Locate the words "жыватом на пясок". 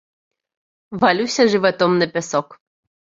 1.51-2.47